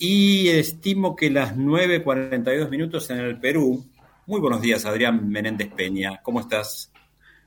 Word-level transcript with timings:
y 0.00 0.48
estimo 0.48 1.14
que 1.14 1.30
las 1.30 1.54
9.42 1.54 2.70
minutos 2.70 3.10
en 3.10 3.18
el 3.18 3.38
Perú. 3.38 3.84
Muy 4.26 4.40
buenos 4.40 4.62
días, 4.62 4.86
Adrián 4.86 5.28
Menéndez 5.28 5.68
Peña. 5.68 6.22
¿Cómo 6.22 6.40
estás? 6.40 6.90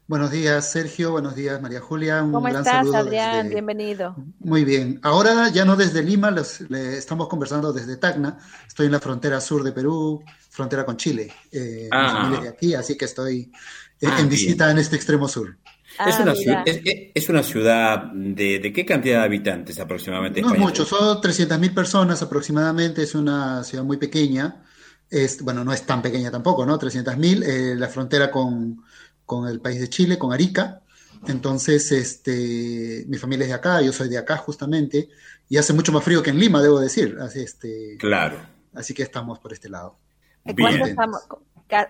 Buenos 0.05 0.29
días, 0.29 0.71
Sergio. 0.71 1.11
Buenos 1.11 1.35
días, 1.35 1.59
María 1.59 1.79
Julia. 1.79 2.21
Un 2.21 2.31
¿Cómo 2.31 2.47
estás, 2.47 2.93
Adrián? 2.93 3.49
Bienvenido. 3.49 4.15
Muy 4.39 4.63
bien. 4.65 4.99
Ahora 5.01 5.49
ya 5.49 5.65
no 5.65 5.75
desde 5.75 6.03
Lima, 6.03 6.29
le 6.29 6.97
estamos 6.97 7.27
conversando 7.27 7.73
desde 7.73 7.97
Tacna. 7.97 8.37
Estoy 8.67 8.85
en 8.85 8.91
la 8.91 8.99
frontera 8.99 9.41
sur 9.41 9.63
de 9.63 9.71
Perú, 9.71 10.23
frontera 10.51 10.85
con 10.85 10.95
Chile. 10.95 11.33
Eh, 11.51 11.89
ah. 11.91 12.37
de 12.39 12.49
aquí, 12.49 12.75
así 12.75 12.95
que 12.95 13.05
estoy 13.05 13.51
eh, 13.99 14.07
ah, 14.07 14.17
en 14.19 14.29
visita 14.29 14.69
en 14.69 14.77
este 14.77 14.95
extremo 14.95 15.27
sur. 15.27 15.57
Ah, 15.97 16.09
es, 16.09 16.19
una 16.19 16.35
ciudad, 16.35 16.63
es, 16.65 17.29
una 17.29 17.43
ciudad, 17.43 18.03
de, 18.13 18.73
qué 18.73 18.85
cantidad 18.85 19.19
de 19.19 19.25
habitantes 19.25 19.79
aproximadamente? 19.79 20.41
No 20.41 20.53
es 20.53 20.59
mucho, 20.59 20.85
son 20.85 21.21
300.000 21.21 21.73
personas 21.73 22.21
aproximadamente, 22.21 23.03
es 23.03 23.13
una 23.15 23.63
ciudad 23.63 23.83
muy 23.83 23.97
pequeña. 23.97 24.63
Es, 25.09 25.41
bueno, 25.43 25.63
no 25.63 25.71
es 25.71 25.85
tan 25.85 26.01
pequeña 26.01 26.31
tampoco, 26.31 26.65
¿no? 26.65 26.79
300.000, 26.79 27.43
eh, 27.43 27.75
la 27.75 27.87
frontera 27.87 28.31
con, 28.31 28.83
con, 29.25 29.47
el 29.47 29.59
país 29.59 29.79
de 29.79 29.89
Chile, 29.89 30.17
con 30.17 30.33
Arica. 30.33 30.81
Entonces, 31.27 31.91
este, 31.91 33.05
mi 33.07 33.17
familia 33.17 33.43
es 33.43 33.49
de 33.49 33.55
acá, 33.55 33.81
yo 33.81 33.93
soy 33.93 34.09
de 34.09 34.17
acá 34.17 34.37
justamente, 34.37 35.09
y 35.47 35.57
hace 35.57 35.73
mucho 35.73 35.91
más 35.91 36.03
frío 36.03 36.23
que 36.23 36.31
en 36.31 36.39
Lima, 36.39 36.61
debo 36.61 36.79
decir. 36.79 37.17
Así, 37.21 37.41
este, 37.41 37.97
claro. 37.99 38.37
Así 38.73 38.93
que 38.93 39.03
estamos 39.03 39.39
por 39.39 39.53
este 39.53 39.69
lado. 39.69 39.97
¿Cuánto 40.43 40.85
estamos? 40.85 41.21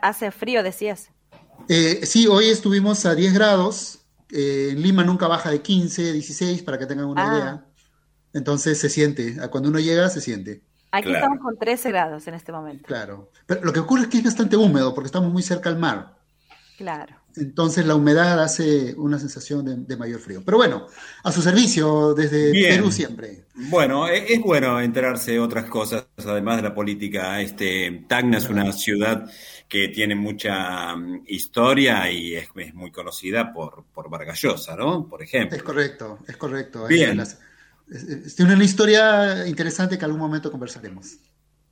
Hace 0.01 0.31
frío, 0.31 0.61
decías. 0.61 1.09
Eh, 1.69 2.05
sí, 2.05 2.27
hoy 2.27 2.49
estuvimos 2.49 3.05
a 3.05 3.15
10 3.15 3.33
grados. 3.33 3.99
Eh, 4.31 4.69
en 4.71 4.81
Lima 4.81 5.03
nunca 5.03 5.27
baja 5.27 5.49
de 5.51 5.61
15, 5.61 6.13
16, 6.13 6.63
para 6.63 6.77
que 6.77 6.85
tengan 6.85 7.05
una 7.05 7.23
ah. 7.23 7.35
idea. 7.35 7.65
Entonces 8.33 8.79
se 8.79 8.89
siente. 8.89 9.37
Cuando 9.49 9.69
uno 9.69 9.79
llega, 9.79 10.09
se 10.09 10.21
siente. 10.21 10.63
Aquí 10.91 11.11
estamos 11.11 11.39
con 11.39 11.57
13 11.57 11.89
grados 11.89 12.27
en 12.27 12.35
este 12.35 12.51
momento. 12.51 12.83
Claro. 12.85 13.31
Pero 13.45 13.63
lo 13.63 13.73
que 13.73 13.79
ocurre 13.79 14.03
es 14.03 14.07
que 14.09 14.17
es 14.17 14.23
bastante 14.23 14.55
húmedo 14.57 14.93
porque 14.93 15.07
estamos 15.07 15.31
muy 15.31 15.41
cerca 15.41 15.69
al 15.69 15.77
mar. 15.77 16.17
Claro. 16.77 17.15
Entonces 17.35 17.85
la 17.85 17.95
humedad 17.95 18.41
hace 18.41 18.93
una 18.95 19.17
sensación 19.17 19.85
de, 19.87 19.97
mayor 19.97 20.19
frío. 20.19 20.41
Pero 20.45 20.57
bueno, 20.57 20.87
a 21.23 21.31
su 21.31 21.41
servicio 21.41 22.13
desde 22.13 22.51
Perú 22.51 22.91
siempre. 22.91 23.45
Bueno, 23.55 24.07
e, 24.07 24.33
es, 24.33 24.41
bueno 24.41 24.79
enterarse 24.79 25.31
de 25.31 25.39
otras 25.39 25.65
cosas, 25.65 26.05
además 26.17 26.57
de 26.57 26.63
la 26.63 26.75
política. 26.75 27.41
Este, 27.41 28.05
Tacna 28.07 28.37
es 28.37 28.49
una 28.49 28.71
ciudad 28.71 29.29
que 29.67 29.87
tiene 29.87 30.15
mucha 30.15 30.95
mm, 30.95 31.23
historia 31.27 32.11
y 32.11 32.35
es, 32.35 32.49
muy 32.73 32.91
conocida 32.91 33.51
por, 33.51 33.85
por 33.93 34.09
Vargallosa, 34.09 34.75
¿no? 34.75 35.07
Por 35.07 35.23
ejemplo. 35.23 35.57
Es 35.57 35.63
correcto, 35.63 36.19
es 36.27 36.37
correcto. 36.37 36.85
Bien. 36.87 37.23
tiene 38.35 38.53
una 38.53 38.63
historia 38.63 39.47
interesante 39.47 39.97
que 39.97 40.05
algún 40.05 40.21
momento 40.21 40.51
conversaremos. 40.51 41.17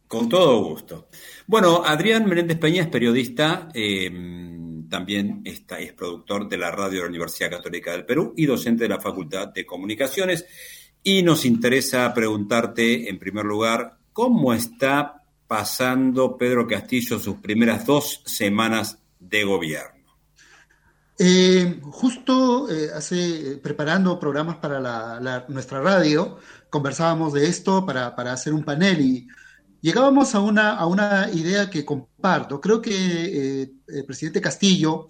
Con 0.08 0.28
todo 0.28 0.62
gusto. 0.64 1.08
Bueno, 1.48 1.84
Adrián 1.86 2.28
Menéndez 2.28 2.58
Peña 2.58 2.82
es 2.82 2.90
periodista. 2.90 3.70
Eh, 3.74 4.51
también 4.92 5.42
está, 5.46 5.80
es 5.80 5.94
productor 5.94 6.48
de 6.48 6.58
la 6.58 6.70
radio 6.70 6.98
de 6.98 7.06
la 7.06 7.10
Universidad 7.10 7.50
Católica 7.50 7.94
del 7.94 8.06
Perú 8.06 8.34
y 8.38 8.46
docente 8.46 8.84
de 8.84 8.90
la 8.90 9.00
Facultad 9.00 9.48
de 9.48 9.66
Comunicaciones. 9.66 10.46
Y 11.02 11.24
nos 11.24 11.46
interesa 11.46 12.14
preguntarte, 12.14 13.10
en 13.10 13.18
primer 13.18 13.46
lugar, 13.46 13.98
¿cómo 14.14 14.54
está 14.54 15.24
pasando 15.48 16.38
Pedro 16.38 16.68
Castillo 16.68 17.18
sus 17.18 17.38
primeras 17.38 17.86
dos 17.86 18.22
semanas 18.26 19.00
de 19.20 19.44
gobierno? 19.46 20.02
Eh, 21.18 21.80
justo 21.84 22.70
eh, 22.70 22.90
hace, 22.94 23.60
preparando 23.64 24.20
programas 24.20 24.58
para 24.58 25.20
nuestra 25.48 25.80
radio, 25.80 26.38
conversábamos 26.70 27.34
de 27.34 27.48
esto 27.48 27.86
para, 27.86 28.08
hacer 28.32 28.54
un 28.54 28.64
panel 28.64 29.00
y 29.02 29.28
llegábamos 29.82 30.36
a 30.36 30.40
una, 30.40 30.76
a 30.76 30.86
una 30.86 31.30
idea 31.34 31.70
que 31.70 31.84
comparto. 31.84 32.62
Creo 32.62 32.82
que 32.82 32.92
eh, 33.64 33.72
el 33.88 34.06
presidente 34.06 34.42
Castillo 34.42 35.10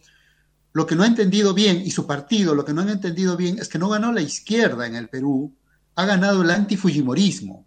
lo 0.73 0.85
que 0.85 0.95
no 0.95 1.03
ha 1.03 1.07
entendido 1.07 1.53
bien, 1.53 1.81
y 1.85 1.91
su 1.91 2.07
partido 2.07 2.55
lo 2.55 2.63
que 2.63 2.73
no 2.73 2.81
han 2.81 2.89
entendido 2.89 3.35
bien, 3.35 3.59
es 3.59 3.67
que 3.67 3.77
no 3.77 3.89
ganó 3.89 4.11
la 4.11 4.21
izquierda 4.21 4.87
en 4.87 4.95
el 4.95 5.09
Perú, 5.09 5.53
ha 5.95 6.05
ganado 6.05 6.41
el 6.41 6.51
antifujimorismo. 6.51 7.65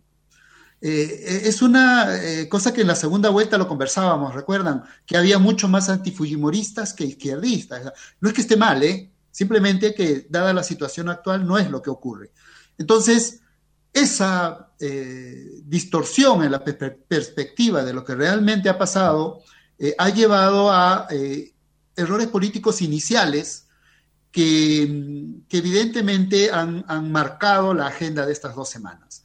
Eh, 0.80 1.42
es 1.44 1.62
una 1.62 2.16
eh, 2.16 2.48
cosa 2.48 2.72
que 2.72 2.82
en 2.82 2.88
la 2.88 2.94
segunda 2.94 3.30
vuelta 3.30 3.58
lo 3.58 3.68
conversábamos, 3.68 4.34
recuerdan, 4.34 4.84
que 5.06 5.16
había 5.16 5.38
mucho 5.38 5.68
más 5.68 5.88
antifujimoristas 5.88 6.94
que 6.94 7.04
izquierdistas. 7.04 7.92
No 8.20 8.28
es 8.28 8.34
que 8.34 8.40
esté 8.40 8.56
mal, 8.56 8.82
¿eh? 8.82 9.10
simplemente 9.30 9.94
que 9.94 10.26
dada 10.28 10.52
la 10.52 10.62
situación 10.62 11.08
actual 11.08 11.46
no 11.46 11.58
es 11.58 11.70
lo 11.70 11.82
que 11.82 11.90
ocurre. 11.90 12.32
Entonces, 12.78 13.40
esa 13.94 14.72
eh, 14.80 15.62
distorsión 15.62 16.42
en 16.42 16.50
la 16.50 16.64
perspectiva 16.64 17.84
de 17.84 17.94
lo 17.94 18.04
que 18.04 18.16
realmente 18.16 18.68
ha 18.68 18.76
pasado 18.76 19.42
eh, 19.78 19.94
ha 19.96 20.10
llevado 20.10 20.70
a 20.72 21.06
eh, 21.10 21.54
errores 21.96 22.26
políticos 22.26 22.82
iniciales 22.82 23.68
que, 24.32 24.82
evidentemente 25.48 26.50
han, 26.50 26.84
marcado 27.12 27.72
la 27.72 27.86
agenda 27.86 28.26
de 28.26 28.32
estas 28.32 28.56
dos 28.56 28.68
semanas. 28.68 29.24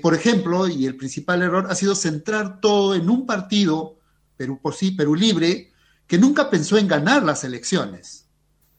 por 0.00 0.14
ejemplo, 0.14 0.68
y 0.68 0.86
el 0.86 0.96
principal 0.96 1.42
error 1.42 1.66
ha 1.68 1.74
sido 1.74 1.96
centrar 1.96 2.60
todo 2.60 2.94
en 2.94 3.10
un 3.10 3.26
partido, 3.26 3.98
Perú 4.36 4.60
por 4.62 4.74
sí, 4.74 4.92
Perú 4.92 5.16
Libre, 5.16 5.72
que 6.06 6.16
nunca 6.16 6.48
pensó 6.48 6.78
en 6.78 6.86
ganar 6.86 7.24
las 7.24 7.42
elecciones. 7.42 8.26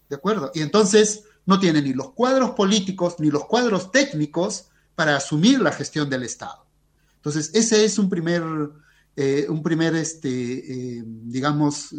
¿De 0.09 0.15
acuerdo? 0.15 0.51
Y 0.53 0.61
entonces 0.61 1.25
no 1.45 1.59
tiene 1.59 1.81
ni 1.81 1.93
los 1.93 2.11
cuadros 2.11 2.51
políticos 2.51 3.15
ni 3.19 3.29
los 3.29 3.45
cuadros 3.45 3.91
técnicos 3.91 4.70
para 5.01 5.15
asumir 5.15 5.59
la 5.59 5.71
gestión 5.71 6.07
del 6.11 6.21
Estado. 6.21 6.63
Entonces, 7.15 7.49
ese 7.55 7.83
es 7.83 7.97
un 7.97 8.07
primer, 8.07 8.43
eh, 9.15 9.47
un 9.49 9.63
primer 9.63 9.95
este, 9.95 10.29
eh, 10.29 11.03
digamos, 11.03 11.91
eh, 11.91 11.97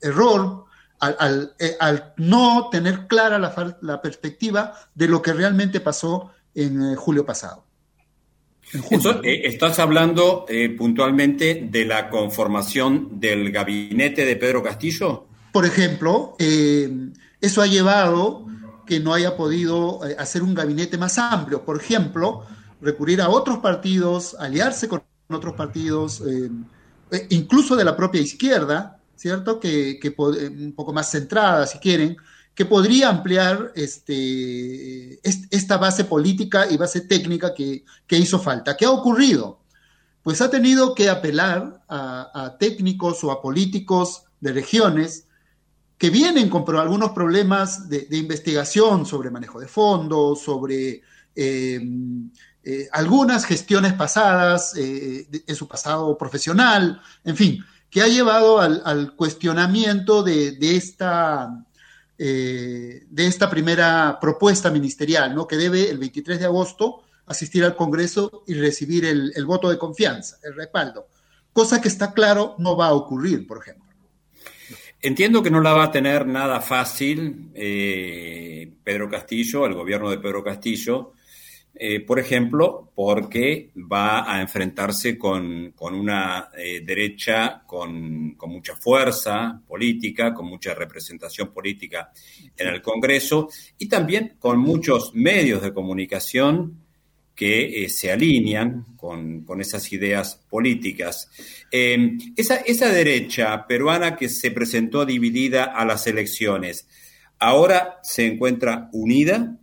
error 0.00 0.64
al, 0.98 2.14
no 2.16 2.70
tener 2.72 3.06
clara 3.06 3.38
la, 3.38 4.00
perspectiva 4.00 4.72
de 4.94 5.08
lo 5.08 5.20
que 5.20 5.34
realmente 5.34 5.80
pasó 5.80 6.30
en 6.54 6.94
julio 6.94 7.26
pasado. 7.26 7.66
estás 9.22 9.78
hablando 9.78 10.46
puntualmente 10.78 11.68
de 11.70 11.84
la 11.84 12.08
conformación 12.08 13.20
del 13.20 13.52
gabinete 13.52 14.24
de 14.24 14.36
Pedro 14.36 14.62
Castillo. 14.62 15.26
Por 15.52 15.66
ejemplo, 15.66 16.34
eso 16.38 17.60
ha 17.60 17.66
llevado 17.66 18.46
que 18.86 19.00
no 19.00 19.14
haya 19.14 19.36
podido 19.36 20.06
eh, 20.06 20.16
hacer 20.18 20.42
un 20.42 20.54
gabinete 20.54 20.98
más 20.98 21.18
amplio. 21.18 21.64
Por 21.64 21.80
ejemplo, 21.80 22.44
recurrir 22.80 23.20
a 23.20 23.28
otros 23.28 23.58
partidos, 23.58 24.36
aliarse 24.38 24.88
con 24.88 25.02
otros 25.28 25.54
partidos, 25.54 26.20
eh, 26.20 26.50
eh, 27.10 27.26
incluso 27.30 27.76
de 27.76 27.84
la 27.84 27.96
propia 27.96 28.20
izquierda, 28.20 28.98
¿cierto? 29.16 29.60
Que, 29.60 29.98
un 30.18 30.72
poco 30.74 30.92
más 30.92 31.10
centrada, 31.10 31.66
si 31.66 31.78
quieren, 31.78 32.16
que 32.54 32.66
podría 32.66 33.08
ampliar 33.08 33.72
este, 33.74 35.20
esta 35.22 35.78
base 35.78 36.04
política 36.04 36.66
y 36.70 36.76
base 36.76 37.02
técnica 37.02 37.54
que, 37.54 37.84
hizo 38.10 38.38
falta. 38.38 38.76
¿Qué 38.76 38.84
ha 38.84 38.90
ocurrido? 38.90 39.60
Pues 40.22 40.40
ha 40.40 40.50
tenido 40.50 40.94
que 40.94 41.08
apelar 41.08 41.82
a 41.88 42.56
técnicos 42.58 43.24
o 43.24 43.30
a 43.32 43.40
políticos 43.40 44.24
de 44.40 44.52
regiones 44.52 45.26
que 46.02 46.10
vienen 46.10 46.48
con 46.48 46.64
algunos 46.76 47.12
problemas 47.12 47.88
de, 47.88 48.08
investigación 48.10 49.06
sobre 49.06 49.30
manejo 49.30 49.60
de 49.60 49.68
fondos, 49.68 50.42
sobre 50.42 51.00
eh, 51.36 51.80
eh, 52.64 52.88
algunas 52.90 53.44
gestiones 53.44 53.92
pasadas 53.92 54.74
eh, 54.76 55.28
en 55.46 55.54
su 55.54 55.68
pasado 55.68 56.18
profesional, 56.18 57.00
en 57.22 57.36
fin, 57.36 57.64
que 57.88 58.02
ha 58.02 58.08
llevado 58.08 58.58
al, 58.58 59.14
cuestionamiento 59.14 60.24
de, 60.24 60.56
esta, 60.60 61.64
de 62.18 63.06
esta 63.16 63.48
primera 63.48 64.18
propuesta 64.20 64.72
ministerial, 64.72 65.32
¿no? 65.36 65.46
que 65.46 65.56
debe 65.56 65.88
el 65.88 65.98
23 65.98 66.40
de 66.40 66.46
agosto 66.46 67.04
asistir 67.26 67.64
al 67.64 67.76
Congreso 67.76 68.42
y 68.48 68.54
recibir 68.54 69.04
el 69.04 69.46
voto 69.46 69.70
de 69.70 69.78
confianza, 69.78 70.38
el 70.42 70.56
respaldo, 70.56 71.06
cosa 71.52 71.80
que 71.80 71.86
está 71.86 72.12
claro 72.12 72.56
no 72.58 72.76
va 72.76 72.88
a 72.88 72.94
ocurrir, 72.94 73.46
por 73.46 73.58
ejemplo. 73.58 73.81
Entiendo 75.04 75.42
que 75.42 75.50
no 75.50 75.60
la 75.60 75.72
va 75.72 75.84
a 75.84 75.90
tener 75.90 76.24
nada 76.28 76.60
fácil 76.60 77.50
eh, 77.54 78.72
Pedro 78.84 79.08
Castillo, 79.08 79.66
el 79.66 79.74
gobierno 79.74 80.08
de 80.08 80.18
Pedro 80.18 80.44
Castillo, 80.44 81.14
eh, 81.74 81.98
por 82.06 82.20
ejemplo, 82.20 82.92
porque 82.94 83.72
va 83.76 84.32
a 84.32 84.40
enfrentarse 84.40 85.18
con, 85.18 85.74
una 85.76 86.50
eh, 86.56 86.82
derecha 86.84 87.64
con, 87.66 88.36
con, 88.36 88.50
mucha 88.50 88.76
fuerza 88.76 89.60
política, 89.66 90.32
con 90.32 90.46
mucha 90.46 90.72
representación 90.72 91.52
política 91.52 92.12
en 92.56 92.68
el 92.68 92.80
Congreso 92.80 93.48
y 93.78 93.88
también 93.88 94.36
con 94.38 94.60
muchos 94.60 95.12
medios 95.14 95.62
de 95.62 95.72
comunicación 95.72 96.81
que 97.34 97.84
eh, 97.84 97.88
se 97.88 98.12
alinean 98.12 98.86
con, 98.96 99.44
esas 99.60 99.92
ideas 99.92 100.40
políticas. 100.48 101.30
Eh, 101.70 102.18
esa, 102.36 102.56
esa 102.56 102.88
derecha 102.88 103.66
peruana 103.66 104.16
que 104.16 104.28
se 104.28 104.50
presentó 104.50 105.04
dividida 105.04 105.64
a 105.64 105.84
las 105.84 106.06
elecciones, 106.06 106.86
¿ahora 107.38 107.98
se 108.02 108.26
encuentra 108.26 108.88
unida? 108.92 109.58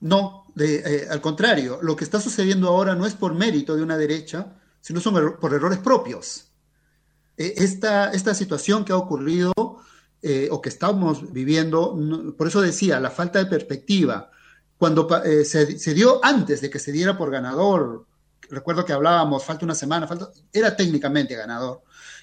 No, 0.00 0.46
eh, 0.58 1.06
al 1.10 1.20
contrario, 1.20 1.78
lo 1.82 1.94
que 1.94 2.04
está 2.04 2.20
sucediendo 2.20 2.68
ahora 2.68 2.94
no 2.94 3.06
es 3.06 3.14
por 3.14 3.34
mérito 3.34 3.76
de 3.76 3.82
una 3.82 3.96
derecha, 3.96 4.56
sino 4.80 5.00
son 5.00 5.36
por 5.40 5.54
errores 5.54 5.78
propios. 5.78 6.48
Esta, 7.36 8.10
esta 8.12 8.34
situación 8.34 8.84
que 8.84 8.92
ha 8.92 8.96
ocurrido 8.96 9.52
o 9.56 10.60
que 10.60 10.68
estamos 10.68 11.32
viviendo, 11.32 11.96
por 12.36 12.46
eso 12.46 12.60
decía, 12.60 13.00
la 13.00 13.10
falta 13.10 13.38
de 13.38 13.46
perspectiva, 13.46 14.30
cuando 14.82 15.08
se, 15.44 15.94
dio 15.94 16.18
antes 16.24 16.60
de 16.60 16.68
que 16.68 16.80
se 16.80 16.90
diera 16.90 17.16
por 17.16 17.30
ganador, 17.30 18.04
recuerdo 18.50 18.84
que 18.84 18.92
hablábamos, 18.92 19.44
falta 19.44 19.64
una 19.64 19.76
semana, 19.76 20.08
falta, 20.08 20.32
era 20.52 20.74
técnicamente 20.74 21.36
ganador. 21.36 21.82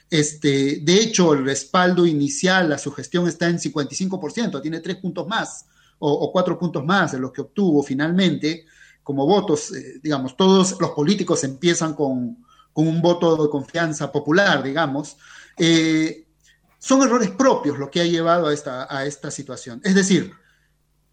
Este, 0.09 0.81
de 0.81 0.95
hecho, 0.95 1.31
el 1.31 1.45
respaldo 1.45 2.05
inicial 2.05 2.73
a 2.73 2.77
su 2.77 2.91
gestión 2.91 3.29
está 3.29 3.47
en 3.47 3.59
55%, 3.59 4.61
tiene 4.61 4.81
tres 4.81 4.97
puntos 4.97 5.25
más 5.25 5.67
o, 5.99 6.29
cuatro 6.33 6.59
puntos 6.59 6.83
más 6.83 7.13
de 7.13 7.19
los 7.19 7.31
que 7.31 7.39
obtuvo 7.39 7.81
finalmente 7.81 8.65
como 9.03 9.25
votos, 9.25 9.71
eh, 9.71 10.01
digamos, 10.03 10.35
todos 10.35 10.75
los 10.81 10.89
políticos 10.89 11.45
empiezan 11.45 11.93
con, 11.93 12.43
un 12.73 13.01
voto 13.01 13.41
de 13.41 13.49
confianza 13.49 14.11
popular, 14.11 14.61
digamos, 14.61 15.15
eh, 15.57 16.27
son 16.77 17.03
errores 17.03 17.31
propios 17.31 17.79
lo 17.79 17.89
que 17.89 18.01
ha 18.01 18.05
llevado 18.05 18.47
a 18.47 18.53
esta, 18.53 18.85
a 18.93 19.05
esta 19.05 19.31
situación. 19.31 19.79
Es 19.85 19.95
decir, 19.95 20.33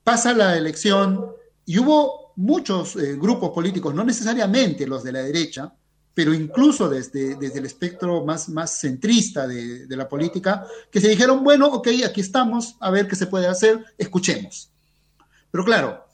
pasa 0.06 0.32
la 0.32 0.56
elección 0.56 1.32
y 1.64 1.80
hubo 1.80 2.32
muchos 2.36 2.94
eh, 2.94 3.16
grupos 3.16 3.50
políticos, 3.50 3.92
no 3.92 4.04
necesariamente 4.04 4.86
los 4.86 5.02
de 5.02 5.10
la 5.10 5.20
derecha, 5.20 5.74
pero 6.14 6.32
incluso 6.32 6.88
desde, 6.88 7.34
desde 7.34 7.58
el 7.58 7.66
espectro 7.66 8.24
más, 8.24 8.48
más 8.48 8.78
centrista 8.78 9.48
de, 9.48 9.84
la 9.88 10.08
política, 10.08 10.64
que 10.92 11.00
se 11.00 11.08
dijeron, 11.08 11.42
bueno, 11.42 11.66
ok, 11.66 11.88
aquí 12.06 12.20
estamos, 12.20 12.76
a 12.78 12.92
ver 12.92 13.08
qué 13.08 13.16
se 13.16 13.26
puede 13.26 13.48
hacer, 13.48 13.84
escuchemos. 13.98 14.70
Pero 15.50 15.64
claro, 15.64 16.06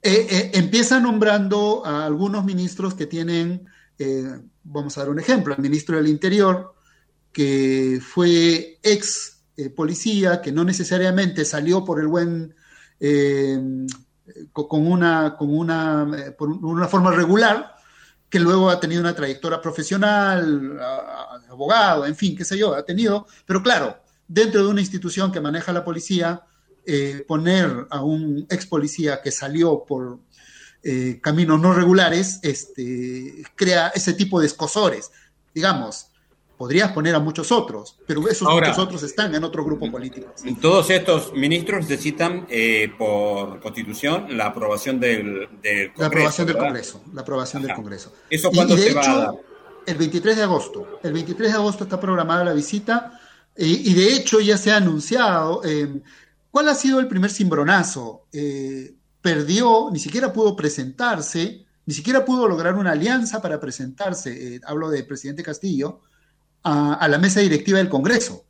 eh, 0.00 0.28
eh, 0.30 0.50
empieza 0.54 1.00
nombrando 1.00 1.84
a 1.84 2.06
algunos 2.06 2.44
ministros 2.44 2.94
que 2.94 3.06
tienen, 3.06 3.66
vamos 4.62 4.96
a 4.96 5.00
dar 5.00 5.10
un 5.10 5.18
ejemplo, 5.18 5.54
el 5.54 5.60
ministro 5.60 5.96
del 5.96 6.06
Interior, 6.06 6.72
que 7.32 8.00
fue 8.00 8.78
ex 8.84 9.40
policía, 9.74 10.40
que 10.40 10.52
no 10.52 10.62
necesariamente 10.62 11.44
salió 11.44 11.84
por 11.84 11.98
el 11.98 12.06
buen, 12.06 12.54
con 14.52 14.86
una, 14.86 15.36
con 15.36 15.56
una, 15.56 16.34
por 16.38 16.48
una 16.48 16.88
forma 16.88 17.10
regular, 17.10 17.74
que 18.28 18.40
luego 18.40 18.70
ha 18.70 18.80
tenido 18.80 19.00
una 19.00 19.14
trayectoria 19.14 19.60
profesional, 19.60 20.78
abogado, 21.48 22.06
en 22.06 22.16
fin, 22.16 22.36
qué 22.36 22.44
sé 22.44 22.58
yo, 22.58 22.74
ha 22.74 22.84
tenido, 22.84 23.26
pero 23.46 23.62
claro, 23.62 23.98
dentro 24.26 24.64
de 24.64 24.68
una 24.68 24.80
institución 24.80 25.30
que 25.30 25.40
maneja 25.40 25.72
la 25.72 25.84
policía, 25.84 26.42
eh, 26.86 27.24
poner 27.26 27.86
a 27.90 28.02
un 28.02 28.46
ex 28.50 28.66
policía 28.66 29.22
que 29.22 29.30
salió 29.30 29.84
por 29.86 30.18
eh, 30.82 31.18
caminos 31.22 31.60
no 31.60 31.72
regulares, 31.72 32.40
este, 32.42 33.42
crea 33.54 33.88
ese 33.88 34.12
tipo 34.12 34.40
de 34.40 34.46
escosores. 34.46 35.10
Digamos, 35.54 36.08
podrías 36.56 36.92
poner 36.92 37.14
a 37.14 37.18
muchos 37.18 37.50
otros, 37.52 37.96
pero 38.06 38.28
esos 38.28 38.48
muchos 38.48 38.78
otros 38.78 39.02
están 39.02 39.34
en 39.34 39.44
otro 39.44 39.64
grupo 39.64 39.90
político. 39.90 40.32
Todos 40.60 40.90
estos 40.90 41.32
ministros 41.34 41.88
necesitan, 41.88 42.46
eh, 42.48 42.92
por 42.96 43.60
constitución, 43.60 44.36
la 44.36 44.46
aprobación 44.46 45.00
del, 45.00 45.48
Congreso. 45.94 45.94
La 45.96 46.06
aprobación 46.06 46.46
del 46.46 46.56
Congreso. 46.56 47.02
La 47.12 47.20
aprobación 47.22 47.62
del 47.62 47.74
Congreso. 47.74 48.12
¿Eso 48.30 48.50
cuándo 48.50 48.76
se 48.76 48.94
va 48.94 49.02
a 49.02 49.18
dar? 49.18 49.34
El 49.86 49.96
23 49.96 50.36
de 50.36 50.42
agosto. 50.42 51.00
El 51.02 51.12
23 51.12 51.50
de 51.52 51.58
agosto 51.58 51.84
está 51.84 52.00
programada 52.00 52.44
la 52.44 52.52
visita 52.52 53.20
y 53.56 53.94
de 53.94 54.14
hecho 54.14 54.40
ya 54.40 54.56
se 54.56 54.72
ha 54.72 54.76
anunciado. 54.76 55.62
¿Cuál 56.54 56.68
ha 56.68 56.76
sido 56.76 57.00
el 57.00 57.08
primer 57.08 57.32
cimbronazo? 57.32 58.28
Eh, 58.32 58.94
perdió, 59.20 59.88
ni 59.90 59.98
siquiera 59.98 60.32
pudo 60.32 60.54
presentarse, 60.54 61.66
ni 61.84 61.92
siquiera 61.92 62.24
pudo 62.24 62.46
lograr 62.46 62.76
una 62.76 62.92
alianza 62.92 63.42
para 63.42 63.58
presentarse, 63.58 64.54
eh, 64.54 64.60
hablo 64.64 64.88
del 64.88 65.04
presidente 65.04 65.42
Castillo, 65.42 66.02
a, 66.64 67.06
la 67.08 67.18
mesa 67.18 67.40
directiva 67.40 67.78
del 67.78 67.88
Congreso. 67.88 68.44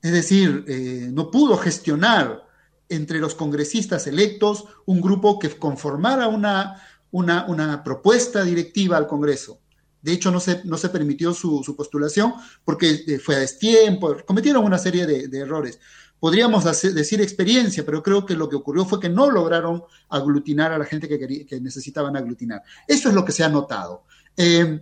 Es 0.00 0.12
decir, 0.12 0.64
eh, 0.68 1.08
no 1.12 1.30
pudo 1.30 1.56
gestionar 1.56 2.44
entre 2.88 3.18
los 3.18 3.34
congresistas 3.34 4.06
electos 4.06 4.64
un 4.86 5.00
grupo 5.00 5.38
que 5.38 5.50
conformara 5.50 6.28
una, 6.28 6.80
una, 7.10 7.82
propuesta 7.82 8.44
directiva 8.44 8.96
al 8.96 9.06
Congreso. 9.06 9.60
De 10.02 10.12
hecho, 10.12 10.30
no 10.30 10.38
se, 10.38 10.60
no 10.64 10.76
se 10.76 10.90
permitió 10.90 11.32
su, 11.32 11.74
postulación 11.76 12.34
porque 12.64 13.18
fue 13.22 13.36
a 13.36 13.40
destiempo, 13.40 14.16
cometieron 14.26 14.64
una 14.64 14.78
serie 14.78 15.06
de 15.06 15.38
errores 15.38 15.78
podríamos 16.24 16.64
decir 16.64 17.20
experiencia, 17.20 17.84
pero 17.84 18.02
creo 18.02 18.24
que 18.24 18.34
lo 18.34 18.48
que 18.48 18.56
ocurrió 18.56 18.86
fue 18.86 18.98
que 18.98 19.10
no 19.10 19.30
lograron 19.30 19.82
aglutinar 20.08 20.72
a 20.72 20.78
la 20.78 20.86
gente 20.86 21.06
que, 21.06 21.44
que 21.44 21.60
necesitaban 21.60 22.16
aglutinar. 22.16 22.62
Eso 22.88 23.10
es 23.10 23.14
lo 23.14 23.26
que 23.26 23.32
se 23.32 23.44
ha 23.44 23.50
notado. 23.50 24.04
Eh, 24.34 24.80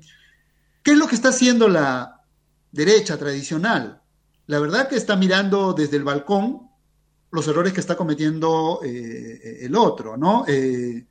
¿Qué 0.82 0.92
es 0.92 0.98
lo 0.98 1.06
que 1.06 1.14
está 1.14 1.28
haciendo 1.28 1.68
la 1.68 2.24
derecha 2.70 3.16
tradicional? 3.18 4.02
La 4.46 4.58
verdad 4.58 4.88
que 4.88 4.96
está 4.96 5.16
mirando 5.16 5.72
desde 5.72 5.96
el 5.96 6.04
balcón 6.04 6.68
los 7.30 7.48
errores 7.48 7.72
que 7.72 7.80
está 7.80 7.96
cometiendo 7.96 8.80
eh, 8.84 9.60
el 9.62 9.74
otro, 9.74 10.16
¿no? 10.16 10.44
Eh, 10.46 11.06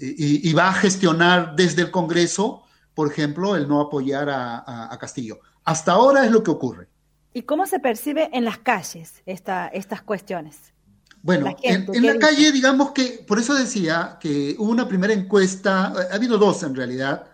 y, 0.00 0.52
va 0.52 0.68
a 0.68 0.74
gestionar 0.74 1.56
desde 1.56 1.82
el 1.82 1.90
Congreso, 1.90 2.62
por 2.94 3.10
ejemplo, 3.10 3.56
el 3.56 3.66
no 3.66 3.80
apoyar 3.80 4.28
a 4.30 4.96
Castillo. 5.00 5.40
Hasta 5.64 5.92
ahora 5.92 6.24
es 6.24 6.30
lo 6.30 6.42
que 6.42 6.52
ocurre. 6.52 6.88
¿Y 7.34 7.42
cómo 7.42 7.66
se 7.66 7.78
percibe 7.78 8.30
en 8.32 8.44
las 8.44 8.58
calles 8.58 9.22
esta, 9.26 9.68
estas 9.68 10.02
cuestiones? 10.02 10.72
Bueno, 11.22 11.54
en, 11.62 11.86
la 12.06 12.18
calle, 12.18 12.52
digamos 12.52 12.92
que, 12.92 13.24
por 13.26 13.38
eso 13.38 13.54
decía 13.54 14.18
que 14.20 14.56
hubo 14.58 14.70
una 14.70 14.88
primera 14.88 15.12
encuesta, 15.12 15.92
ha 16.10 16.14
habido 16.14 16.38
dos 16.38 16.62
en 16.62 16.74
realidad, 16.74 17.26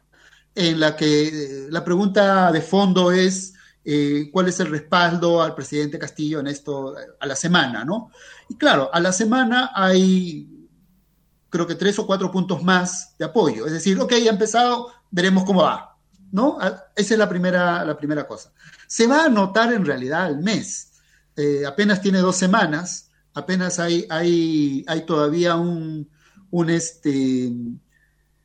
en 0.54 0.80
la 0.80 0.96
que 0.96 1.28
eh, 1.28 1.66
la 1.70 1.84
pregunta 1.84 2.52
de 2.52 2.60
fondo 2.60 3.12
es 3.12 3.54
eh, 3.84 4.30
cuál 4.32 4.48
es 4.48 4.60
el 4.60 4.68
respaldo 4.68 5.42
al 5.42 5.54
presidente 5.54 5.98
Castillo 5.98 6.40
en 6.40 6.46
esto 6.46 6.94
a 7.20 7.26
la 7.26 7.36
semana, 7.36 7.84
¿no? 7.84 8.10
Y 8.48 8.56
claro, 8.56 8.90
a 8.92 9.00
la 9.00 9.12
semana 9.12 9.70
hay 9.74 10.48
creo 11.50 11.66
que 11.66 11.76
tres 11.76 11.98
o 11.98 12.06
cuatro 12.06 12.32
puntos 12.32 12.62
más 12.64 13.14
de 13.16 13.24
apoyo. 13.24 13.66
Es 13.66 13.72
decir, 13.72 14.00
ok, 14.00 14.12
ha 14.12 14.30
empezado, 14.30 14.92
veremos 15.10 15.44
cómo 15.44 15.62
va, 15.62 15.96
¿no? 16.32 16.58
Ah, 16.60 16.84
esa 16.96 17.14
es 17.14 17.18
la 17.18 17.28
primera, 17.28 17.84
la 17.84 17.96
primera 17.96 18.26
cosa 18.26 18.52
se 18.86 19.06
va 19.06 19.24
a 19.24 19.28
notar 19.28 19.72
en 19.72 19.84
realidad 19.84 20.24
al 20.24 20.40
mes. 20.40 20.92
Eh, 21.36 21.64
apenas 21.66 22.00
tiene 22.00 22.18
dos 22.18 22.36
semanas, 22.36 23.10
apenas 23.32 23.80
hay, 23.80 24.06
hay, 24.08 24.84
hay 24.86 25.04
todavía 25.04 25.56
un, 25.56 26.08
un 26.50 26.70
este, 26.70 27.50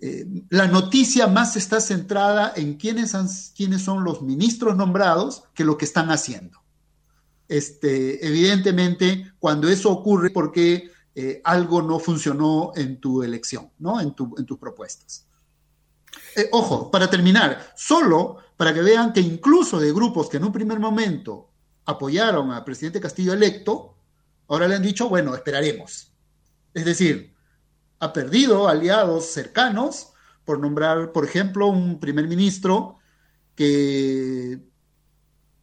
eh, 0.01 0.25
la 0.49 0.67
noticia 0.67 1.27
más 1.27 1.57
está 1.57 1.81
centrada 1.81 2.53
en 2.55 2.75
quiénes, 2.75 3.11
son 3.11 4.03
los 4.03 4.21
ministros 4.21 4.77
nombrados 4.77 5.43
que 5.53 5.65
lo 5.65 5.77
que 5.77 5.85
están 5.85 6.09
haciendo. 6.09 6.59
Este, 7.47 8.25
evidentemente, 8.25 9.33
cuando 9.39 9.67
eso 9.67 9.91
ocurre, 9.91 10.29
porque 10.29 10.89
eh, 11.15 11.41
algo 11.43 11.81
no 11.81 11.99
funcionó 11.99 12.71
en 12.75 12.99
tu 12.99 13.23
elección, 13.23 13.71
¿no? 13.79 13.99
En, 13.99 14.13
tu, 14.13 14.33
en 14.37 14.45
tus 14.45 14.57
propuestas. 14.57 15.25
ojo, 16.51 16.89
para 16.89 17.09
terminar, 17.09 17.73
solo 17.75 18.37
para 18.55 18.73
que 18.73 18.81
vean 18.81 19.11
que 19.11 19.19
incluso 19.19 19.79
de 19.79 19.91
grupos 19.91 20.29
que 20.29 20.37
en 20.37 20.45
un 20.45 20.51
primer 20.51 20.79
momento 20.79 21.49
apoyaron 21.85 22.51
al 22.51 22.63
presidente 22.63 23.01
Castillo 23.01 23.33
electo, 23.33 23.95
ahora 24.47 24.67
le 24.67 24.75
han 24.75 24.83
dicho, 24.83 25.09
bueno, 25.09 25.35
esperaremos. 25.35 26.11
Es 26.73 26.85
decir, 26.85 27.33
ha 27.99 28.13
perdido 28.13 28.67
aliados 28.67 29.25
cercanos 29.25 30.13
por 30.45 30.59
nombrar, 30.59 31.11
por 31.11 31.25
ejemplo, 31.25 31.67
un 31.67 31.99
primer 31.99 32.27
ministro 32.27 32.97
que 33.55 34.59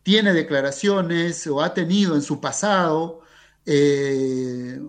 tiene 0.03 0.33
declaraciones 0.33 1.47
o 1.47 1.63
ha 1.63 1.75
tenido 1.75 2.15
en 2.15 2.23
su 2.23 2.41
pasado 2.41 3.23
eh, 3.65 4.81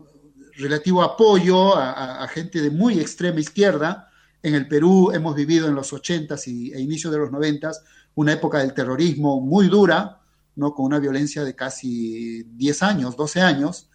relativo 0.57 1.01
apoyo 1.01 1.75
a, 1.75 2.27
gente 2.27 2.61
de 2.61 2.69
muy 2.69 2.99
extrema 2.99 3.39
izquierda. 3.39 4.11
En 4.43 4.53
el 4.53 4.67
Perú 4.67 5.11
hemos 5.13 5.35
vivido 5.35 5.67
en 5.67 5.75
los 5.75 5.93
80s 5.93 6.47
y, 6.47 6.73
e 6.73 6.79
inicios 6.79 7.11
de 7.11 7.19
los 7.19 7.31
90s 7.31 7.77
una 8.15 8.33
época 8.33 8.59
del 8.59 8.73
terrorismo 8.73 9.39
muy 9.41 9.67
dura, 9.67 10.21
¿no? 10.55 10.73
con 10.73 10.85
una 10.85 10.99
violencia 10.99 11.43
de 11.43 11.55
casi 11.55 12.43
10 12.43 12.83
años, 12.83 13.15
12 13.15 13.41
años, 13.41 13.89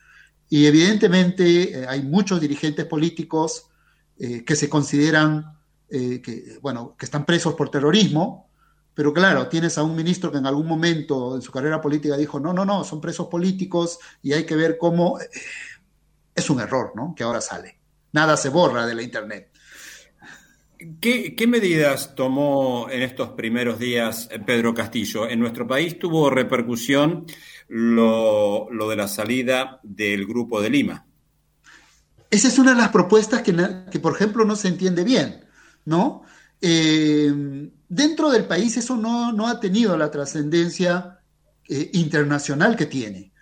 y 0.52 0.66
evidentemente 0.66 1.80
eh, 1.80 1.86
hay 1.88 2.02
muchos 2.02 2.38
dirigentes 2.38 2.84
políticos 2.84 3.70
eh, 4.18 4.44
que 4.44 4.54
se 4.54 4.68
consideran 4.68 5.56
eh, 5.88 6.20
que, 6.22 6.58
bueno, 6.60 6.94
que 6.98 7.06
están 7.06 7.24
presos 7.24 7.54
por 7.54 7.70
terrorismo, 7.70 8.50
pero 8.92 9.14
claro, 9.14 9.48
tienes 9.48 9.78
a 9.78 9.82
un 9.82 9.96
ministro 9.96 10.30
que 10.30 10.36
en 10.36 10.46
algún 10.46 10.66
momento 10.66 11.36
en 11.36 11.40
su 11.40 11.50
carrera 11.50 11.80
política 11.80 12.18
dijo, 12.18 12.38
no, 12.38 12.52
no, 12.52 12.66
no, 12.66 12.84
son 12.84 13.00
presos 13.00 13.28
políticos 13.28 13.98
y 14.22 14.34
hay 14.34 14.44
que 14.44 14.54
ver 14.54 14.76
cómo... 14.76 15.18
es 16.34 16.50
un 16.50 16.60
error, 16.60 16.92
¿no? 16.94 17.14
Que 17.16 17.22
ahora 17.22 17.40
sale. 17.40 17.78
Nada 18.12 18.36
se 18.36 18.50
borra 18.50 18.86
de 18.86 18.94
la 18.94 19.02
Internet. 19.02 19.52
¿Qué, 21.00 21.46
medidas 21.46 22.14
tomó 22.14 22.88
en 22.90 23.02
estos 23.02 23.30
primeros 23.30 23.78
días 23.78 24.28
Pedro 24.44 24.74
Castillo? 24.74 25.28
En 25.28 25.38
nuestro 25.38 25.66
país 25.66 25.98
tuvo 25.98 26.28
repercusión 26.28 27.24
lo, 27.74 28.68
de 28.90 28.96
la 28.96 29.08
salida 29.08 29.80
del 29.82 30.26
Grupo 30.26 30.60
de 30.60 30.68
Lima. 30.68 31.06
esa 32.30 32.48
es 32.48 32.58
una 32.58 32.72
de 32.72 32.76
las 32.76 32.90
propuestas 32.90 33.40
que, 33.40 33.56
que, 33.90 33.98
por 33.98 34.14
ejemplo, 34.14 34.44
no 34.44 34.56
se 34.56 34.68
entiende 34.68 35.04
bien, 35.04 35.44
¿no? 35.86 36.22
Eh, 36.60 37.70
dentro 37.88 38.30
del 38.30 38.44
país 38.44 38.76
eso 38.76 38.96
no, 38.96 39.32
no 39.32 39.48
ha 39.48 39.58
tenido 39.58 39.96
la 39.96 40.10
trascendencia 40.10 41.20
eh, 41.66 41.90
internacional 41.94 42.76
que 42.76 42.84
tiene. 42.86 43.32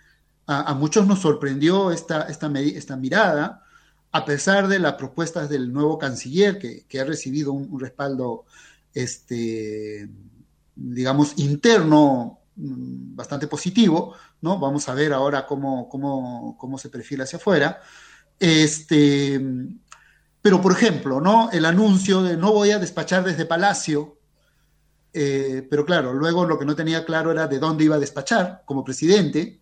A, 0.47 0.73
muchos 0.73 1.05
nos 1.07 1.19
sorprendió 1.19 1.91
esta, 1.91 2.23
esta, 2.23 2.51
esta, 2.59 2.97
mirada, 2.97 3.63
a 4.11 4.25
pesar 4.25 4.67
de 4.67 4.79
las 4.79 4.93
propuestas 4.93 5.49
del 5.49 5.71
nuevo 5.71 5.97
canciller, 5.97 6.57
que, 6.57 6.85
que 6.87 6.99
ha 6.99 7.05
recibido 7.05 7.53
un, 7.53 7.67
un, 7.71 7.79
respaldo, 7.79 8.45
este, 8.93 10.09
digamos, 10.75 11.33
interno 11.37 12.40
bastante 12.55 13.47
positivo, 13.47 14.15
¿no? 14.41 14.59
Vamos 14.59 14.87
a 14.89 14.93
ver 14.93 15.13
ahora 15.13 15.45
cómo, 15.45 15.87
cómo, 15.89 16.57
cómo 16.57 16.77
se 16.77 16.89
perfila 16.89 17.23
hacia 17.23 17.37
afuera. 17.37 17.81
Este, 18.39 19.39
pero, 20.41 20.61
por 20.61 20.71
ejemplo, 20.71 21.21
¿no? 21.21 21.49
El 21.51 21.65
anuncio 21.65 22.23
de 22.23 22.35
no 22.35 22.51
voy 22.53 22.71
a 22.71 22.79
despachar 22.79 23.23
desde 23.23 23.45
Palacio, 23.45 24.17
eh, 25.13 25.67
pero 25.69 25.85
claro, 25.85 26.13
luego 26.13 26.45
lo 26.45 26.57
que 26.57 26.65
no 26.65 26.75
tenía 26.75 27.05
claro 27.05 27.31
era 27.31 27.47
de 27.47 27.59
dónde 27.59 27.83
iba 27.83 27.97
a 27.97 27.99
despachar 27.99 28.63
como 28.65 28.83
presidente, 28.83 29.61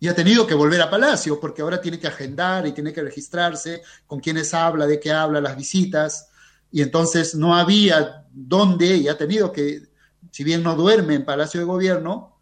y 0.00 0.08
ha 0.08 0.14
tenido 0.14 0.46
que 0.46 0.54
volver 0.54 0.82
a 0.82 0.90
Palacio, 0.90 1.40
porque 1.40 1.62
ahora 1.62 1.80
tiene 1.80 1.98
que 1.98 2.08
agendar 2.08 2.66
y 2.66 2.72
tiene 2.72 2.92
que 2.92 3.00
registrarse 3.00 3.80
con 4.06 4.20
quienes 4.20 4.52
habla, 4.52 4.86
de 4.86 5.00
qué 5.00 5.10
habla, 5.10 5.40
las 5.40 5.56
visitas, 5.56 6.28
y 6.70 6.82
entonces 6.82 7.34
no 7.34 7.56
había 7.56 8.26
dónde, 8.30 8.96
y 8.96 9.08
ha 9.08 9.16
tenido 9.16 9.50
que, 9.52 9.93
si 10.30 10.44
bien 10.44 10.62
no 10.62 10.76
duerme 10.76 11.14
en 11.14 11.24
Palacio 11.24 11.60
de 11.60 11.66
Gobierno, 11.66 12.34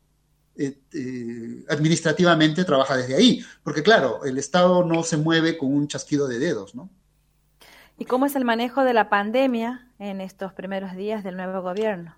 eh, 0.55 0.79
eh, 0.93 1.65
administrativamente 1.71 2.65
trabaja 2.65 2.97
desde 2.97 3.15
ahí, 3.15 3.43
porque 3.63 3.83
claro, 3.83 4.25
el 4.25 4.37
Estado 4.37 4.85
no 4.85 5.03
se 5.03 5.17
mueve 5.17 5.57
con 5.57 5.75
un 5.75 5.89
chasquido 5.89 6.29
de 6.29 6.39
dedos, 6.39 6.75
¿no? 6.75 6.91
¿Y 7.99 8.05
cómo 8.05 8.27
es 8.27 8.37
el 8.37 8.45
manejo 8.45 8.85
de 8.85 8.95
la 8.95 9.09
pandemia 9.09 9.89
en 9.99 10.21
estos 10.21 10.53
primeros 10.53 10.95
días 10.95 11.25
del 11.25 11.37
nuevo 11.37 11.63
gobierno? 11.63 12.17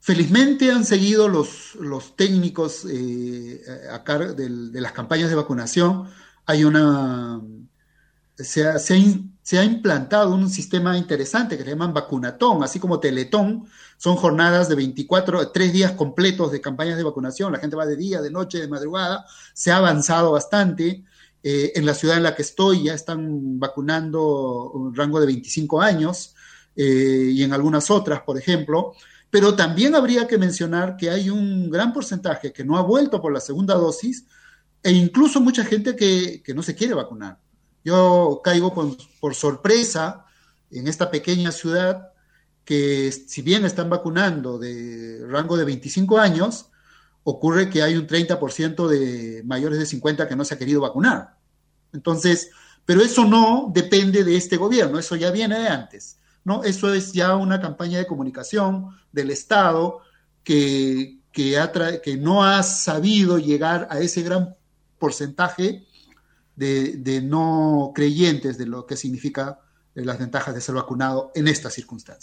Felizmente 0.00 0.70
han 0.70 0.84
seguido 0.84 1.28
los, 1.28 1.76
los 1.76 2.16
técnicos 2.16 2.86
eh, 2.90 3.62
a 3.90 4.04
cargo 4.04 4.34
de 4.34 4.80
las 4.80 4.92
campañas 4.92 5.30
de 5.30 5.36
vacunación. 5.36 6.10
Hay 6.44 6.64
una. 6.64 7.40
Se 8.36 8.66
ha, 8.66 8.78
se, 8.78 8.94
ha, 8.94 8.98
se 9.44 9.58
ha, 9.58 9.64
implantado 9.64 10.34
un 10.34 10.48
sistema 10.48 10.96
interesante 10.96 11.58
que 11.58 11.64
se 11.64 11.70
llaman 11.70 11.92
vacunatón, 11.92 12.64
así 12.64 12.80
como 12.80 12.98
teletón, 12.98 13.66
son 13.98 14.16
jornadas 14.16 14.70
de 14.70 14.74
24, 14.74 15.50
tres 15.50 15.70
días 15.70 15.92
completos 15.92 16.50
de 16.50 16.62
campañas 16.62 16.96
de 16.96 17.04
vacunación. 17.04 17.52
La 17.52 17.58
gente 17.58 17.76
va 17.76 17.84
de 17.84 17.96
día, 17.96 18.22
de 18.22 18.30
noche, 18.30 18.58
de 18.58 18.68
madrugada. 18.68 19.26
Se 19.52 19.70
ha 19.70 19.76
avanzado 19.76 20.32
bastante. 20.32 21.04
Eh, 21.46 21.72
en 21.74 21.84
la 21.84 21.92
ciudad 21.92 22.16
en 22.16 22.22
la 22.22 22.34
que 22.34 22.40
estoy 22.40 22.84
ya 22.84 22.94
están 22.94 23.60
vacunando 23.60 24.70
un 24.70 24.94
rango 24.94 25.20
de 25.20 25.26
25 25.26 25.82
años 25.82 26.34
eh, 26.74 27.32
y 27.34 27.42
en 27.42 27.52
algunas 27.52 27.90
otras, 27.90 28.22
por 28.22 28.38
ejemplo. 28.38 28.94
Pero 29.28 29.54
también 29.54 29.94
habría 29.94 30.26
que 30.26 30.38
mencionar 30.38 30.96
que 30.96 31.10
hay 31.10 31.28
un 31.28 31.68
gran 31.68 31.92
porcentaje 31.92 32.50
que 32.50 32.64
no 32.64 32.78
ha 32.78 32.82
vuelto 32.82 33.20
por 33.20 33.30
la 33.30 33.40
segunda 33.40 33.74
dosis 33.74 34.24
e 34.82 34.90
incluso 34.92 35.38
mucha 35.42 35.66
gente 35.66 35.94
que, 35.94 36.42
que 36.42 36.54
no 36.54 36.62
se 36.62 36.74
quiere 36.74 36.94
vacunar. 36.94 37.43
Yo 37.84 38.40
caigo 38.42 38.74
por, 38.74 38.96
por 39.20 39.34
sorpresa 39.34 40.24
en 40.70 40.88
esta 40.88 41.10
pequeña 41.10 41.52
ciudad 41.52 42.12
que 42.64 43.12
si 43.12 43.42
bien 43.42 43.64
están 43.64 43.90
vacunando 43.90 44.58
de 44.58 45.24
rango 45.28 45.56
de 45.56 45.66
25 45.66 46.18
años, 46.18 46.70
ocurre 47.22 47.68
que 47.68 47.82
hay 47.82 47.96
un 47.96 48.06
30% 48.06 48.88
de 48.88 49.42
mayores 49.44 49.78
de 49.78 49.86
50 49.86 50.26
que 50.28 50.36
no 50.36 50.44
se 50.44 50.54
ha 50.54 50.58
querido 50.58 50.80
vacunar. 50.80 51.36
Entonces, 51.92 52.50
pero 52.84 53.02
eso 53.02 53.24
no 53.24 53.70
depende 53.72 54.24
de 54.24 54.36
este 54.36 54.56
gobierno, 54.56 54.98
eso 54.98 55.16
ya 55.16 55.30
viene 55.30 55.58
de 55.58 55.68
antes, 55.68 56.18
¿no? 56.44 56.64
Eso 56.64 56.92
es 56.92 57.12
ya 57.12 57.36
una 57.36 57.60
campaña 57.60 57.98
de 57.98 58.06
comunicación 58.06 58.90
del 59.12 59.30
Estado 59.30 60.00
que, 60.42 61.18
que, 61.32 62.00
que 62.02 62.16
no 62.16 62.44
ha 62.44 62.62
sabido 62.62 63.38
llegar 63.38 63.88
a 63.90 64.00
ese 64.00 64.22
gran 64.22 64.56
porcentaje 64.98 65.86
de, 66.56 66.96
de 66.96 67.22
no 67.22 67.92
creyentes 67.94 68.58
de 68.58 68.66
lo 68.66 68.86
que 68.86 68.96
significa 68.96 69.60
las 69.94 70.18
ventajas 70.18 70.54
de 70.54 70.60
ser 70.60 70.74
vacunado 70.74 71.30
en 71.34 71.48
estas 71.48 71.74
circunstancias. 71.74 72.22